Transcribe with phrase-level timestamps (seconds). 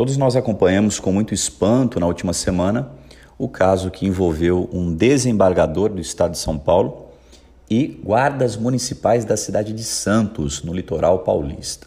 [0.00, 2.90] Todos nós acompanhamos com muito espanto na última semana
[3.36, 7.08] o caso que envolveu um desembargador do estado de São Paulo
[7.68, 11.86] e guardas municipais da cidade de Santos, no litoral paulista.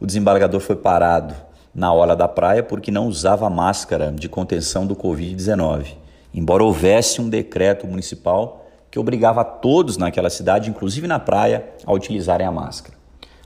[0.00, 1.34] O desembargador foi parado
[1.74, 5.88] na hora da praia porque não usava máscara de contenção do Covid-19,
[6.32, 12.46] embora houvesse um decreto municipal que obrigava todos naquela cidade, inclusive na praia, a utilizarem
[12.46, 12.99] a máscara.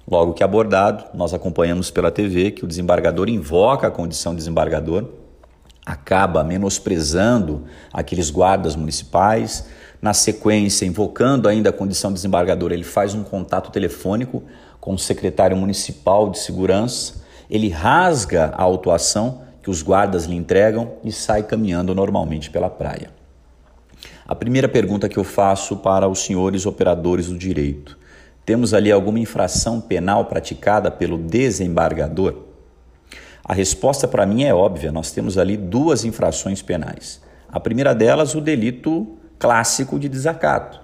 [0.06, 5.08] Logo que abordado, nós acompanhamos pela TV que o desembargador invoca a condição de desembargador,
[5.84, 9.66] acaba menosprezando aqueles guardas municipais,
[10.00, 14.42] na sequência, invocando ainda a condição de desembargador, ele faz um contato telefônico
[14.78, 20.92] com o secretário municipal de segurança, ele rasga a autuação que os guardas lhe entregam
[21.02, 23.10] e sai caminhando normalmente pela praia.
[24.28, 27.98] A primeira pergunta que eu faço para os senhores operadores do direito:
[28.44, 32.42] temos ali alguma infração penal praticada pelo desembargador?
[33.44, 37.20] A resposta para mim é óbvia: nós temos ali duas infrações penais.
[37.48, 40.80] A primeira delas, o delito clássico de desacato.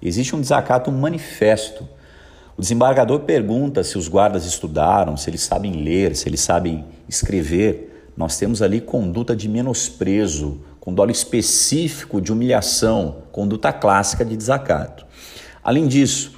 [0.00, 1.88] Existe um desacato manifesto.
[2.56, 8.10] O desembargador pergunta se os guardas estudaram, se eles sabem ler, se eles sabem escrever.
[8.16, 15.04] Nós temos ali conduta de menosprezo, com dolo específico de humilhação, conduta clássica de desacato.
[15.64, 16.32] Além disso,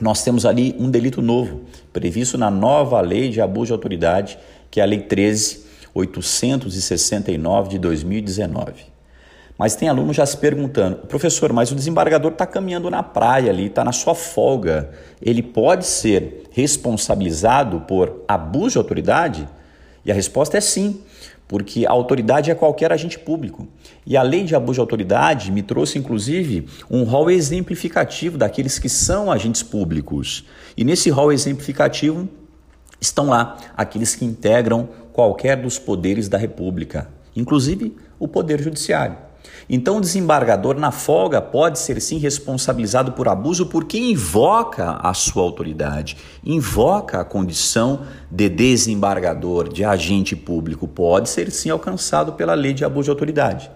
[0.00, 1.60] nós temos ali um delito novo,
[1.92, 4.38] previsto na nova lei de abuso de autoridade,
[4.70, 8.88] que é a Lei 13.869 de 2019.
[9.58, 13.66] Mas tem aluno já se perguntando, professor, mas o desembargador está caminhando na praia ali,
[13.66, 14.88] está na sua folga.
[15.20, 19.46] Ele pode ser responsabilizado por abuso de autoridade?
[20.04, 21.00] E a resposta é sim
[21.50, 23.66] porque a autoridade é qualquer agente público.
[24.06, 28.88] E a lei de abuso de autoridade me trouxe, inclusive, um rol exemplificativo daqueles que
[28.88, 30.44] são agentes públicos.
[30.76, 32.28] E nesse rol exemplificativo
[33.00, 39.29] estão lá aqueles que integram qualquer dos poderes da República, inclusive o Poder Judiciário.
[39.68, 45.42] Então, o desembargador, na folga, pode ser sim responsabilizado por abuso porque invoca a sua
[45.42, 48.00] autoridade, invoca a condição
[48.30, 50.88] de desembargador, de agente público.
[50.88, 53.70] Pode ser sim alcançado pela lei de abuso de autoridade.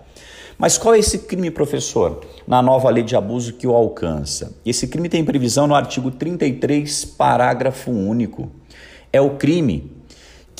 [0.58, 4.56] Mas qual é esse crime, professor, na nova lei de abuso que o alcança?
[4.64, 8.50] Esse crime tem previsão no artigo 33, parágrafo único.
[9.12, 9.92] É o crime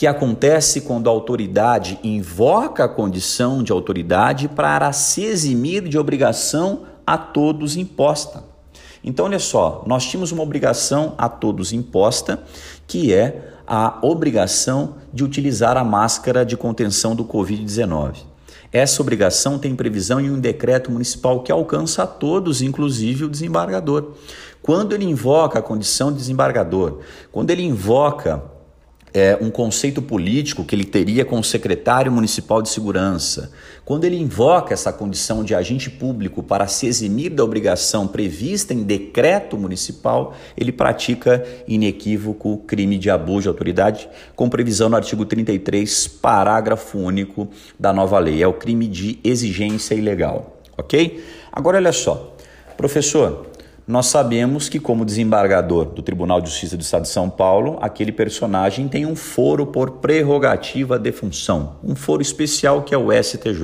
[0.05, 6.83] que acontece quando a autoridade invoca a condição de autoridade para se eximir de obrigação
[7.07, 8.45] a todos imposta.
[9.03, 12.43] Então, olha só, nós tínhamos uma obrigação a todos imposta,
[12.87, 18.17] que é a obrigação de utilizar a máscara de contenção do Covid-19.
[18.71, 24.13] Essa obrigação tem previsão em um decreto municipal que alcança a todos, inclusive o desembargador.
[24.61, 26.99] Quando ele invoca a condição de desembargador,
[27.33, 28.53] quando ele invoca
[29.15, 33.53] é, um conceito político que ele teria com o secretário municipal de segurança,
[33.85, 38.83] quando ele invoca essa condição de agente público para se eximir da obrigação prevista em
[38.83, 46.09] decreto municipal, ele pratica inequívoco crime de abuso de autoridade, com previsão no artigo 33,
[46.09, 47.49] parágrafo único
[47.79, 48.43] da nova lei.
[48.43, 51.23] É o crime de exigência ilegal, ok?
[51.53, 52.35] Agora olha só,
[52.77, 53.54] professor.
[53.87, 58.13] Nós sabemos que, como desembargador do Tribunal de Justiça do Estado de São Paulo, aquele
[58.13, 63.63] personagem tem um foro por prerrogativa de função, um foro especial que é o STJ.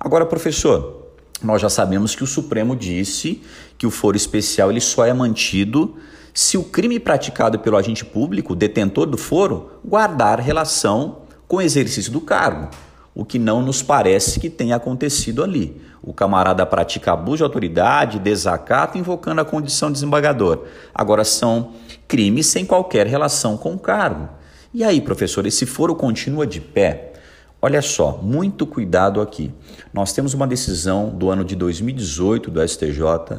[0.00, 1.06] Agora, professor,
[1.40, 3.40] nós já sabemos que o Supremo disse
[3.78, 5.96] que o foro especial ele só é mantido
[6.34, 12.10] se o crime praticado pelo agente público, detentor do foro, guardar relação com o exercício
[12.10, 12.70] do cargo
[13.14, 15.80] o que não nos parece que tenha acontecido ali.
[16.02, 20.64] O camarada pratica abuso de autoridade, desacato, invocando a condição de desembargador.
[20.94, 21.72] Agora são
[22.08, 24.28] crimes sem qualquer relação com o cargo.
[24.74, 27.12] E aí, professor, esse foro continua de pé?
[27.60, 29.52] Olha só, muito cuidado aqui.
[29.92, 33.38] Nós temos uma decisão do ano de 2018 do STJ,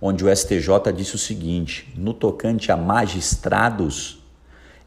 [0.00, 4.23] onde o STJ disse o seguinte: no tocante a magistrados,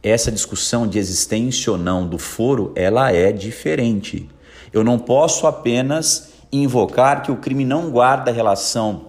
[0.02, 4.30] essa discussão de existência ou não do foro, ela é diferente.
[4.72, 9.08] Eu não posso apenas invocar que o crime não guarda relação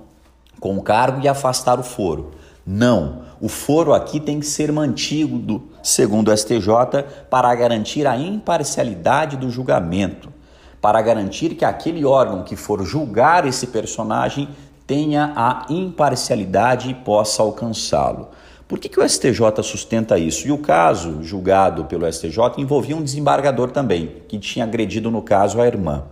[0.59, 2.33] com o cargo e afastar o foro.
[2.67, 9.37] Não, o foro aqui tem que ser mantido, segundo o STJ, para garantir a imparcialidade
[9.37, 10.33] do julgamento,
[10.81, 14.49] para garantir que aquele órgão que for julgar esse personagem
[14.87, 18.29] tenha a imparcialidade e possa alcançá-lo.
[18.69, 20.47] Por que, que o STJ sustenta isso?
[20.47, 25.59] E o caso julgado pelo STJ envolvia um desembargador também, que tinha agredido, no caso,
[25.59, 26.05] a irmã.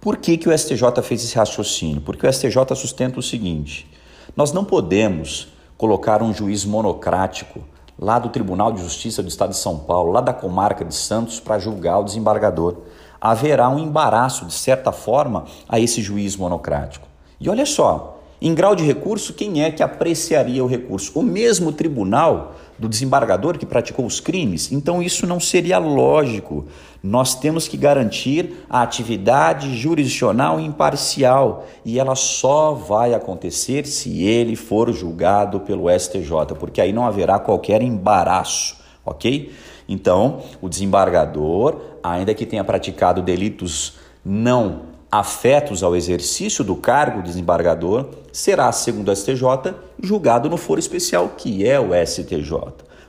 [0.00, 2.00] Por que, que o STJ fez esse raciocínio?
[2.00, 3.88] Porque o STJ sustenta o seguinte:
[4.36, 5.46] nós não podemos
[5.78, 7.60] colocar um juiz monocrático
[7.96, 11.38] lá do Tribunal de Justiça do Estado de São Paulo, lá da comarca de Santos,
[11.38, 12.78] para julgar o desembargador.
[13.20, 17.06] Haverá um embaraço, de certa forma, a esse juiz monocrático.
[17.40, 21.18] E olha só, em grau de recurso, quem é que apreciaria o recurso?
[21.18, 24.70] O mesmo tribunal do desembargador que praticou os crimes?
[24.70, 26.66] Então isso não seria lógico.
[27.02, 34.54] Nós temos que garantir a atividade jurisdicional imparcial e ela só vai acontecer se ele
[34.54, 39.52] for julgado pelo STJ, porque aí não haverá qualquer embaraço, ok?
[39.88, 43.94] Então, o desembargador, ainda que tenha praticado delitos
[44.24, 50.80] não afetos ao exercício do cargo de desembargador, será, segundo o STJ, julgado no foro
[50.80, 52.52] especial, que é o STJ.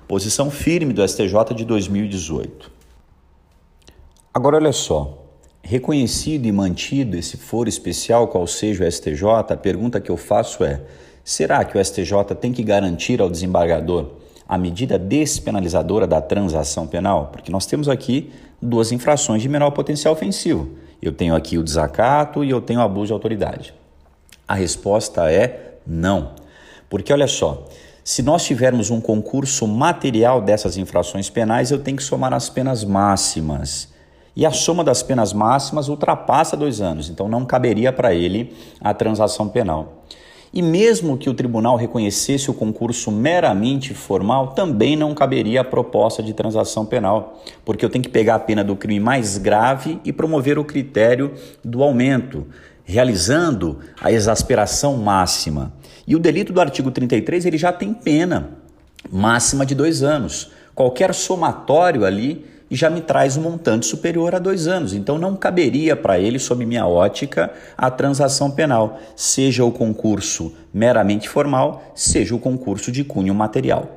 [0.08, 2.72] Posição firme do STJ de 2018.
[4.34, 5.24] Agora, olha só.
[5.62, 10.64] Reconhecido e mantido esse foro especial, qual seja o STJ, a pergunta que eu faço
[10.64, 10.82] é:
[11.26, 14.12] será que o STJ tem que garantir ao desembargador
[14.48, 17.32] a medida despenalizadora da transação penal?
[17.34, 20.70] Porque nós temos aqui duas infrações de menor potencial ofensivo
[21.02, 23.74] eu tenho aqui o desacato e eu tenho abuso de autoridade.
[24.48, 26.32] A resposta é não.
[26.90, 27.66] Porque olha só,
[28.04, 32.84] se nós tivermos um concurso material dessas infrações penais, eu tenho que somar as penas
[32.84, 33.90] máximas.
[34.36, 38.94] E a soma das penas máximas ultrapassa dois anos, então não caberia para ele a
[38.94, 40.04] transação penal.
[40.54, 46.24] E mesmo que o tribunal reconhecesse o concurso meramente formal, também não caberia a proposta
[46.24, 50.14] de transação penal, porque eu tenho que pegar a pena do crime mais grave e
[50.14, 51.34] promover o critério
[51.64, 52.48] do aumento,
[52.84, 55.74] realizando a exasperação máxima.
[56.08, 58.52] E o delito do artigo 33 ele já tem pena
[59.12, 60.52] máxima de dois anos.
[60.74, 64.94] Qualquer somatório ali e já me traz um montante superior a dois anos.
[64.94, 71.28] Então não caberia para ele, sob minha ótica, a transação penal, seja o concurso meramente
[71.28, 73.97] formal, seja o concurso de cunho material.